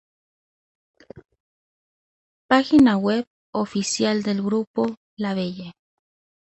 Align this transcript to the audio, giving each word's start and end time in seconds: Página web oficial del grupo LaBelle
Página 2.47 2.97
web 2.97 3.27
oficial 3.51 4.23
del 4.23 4.41
grupo 4.41 4.95
LaBelle 5.15 5.73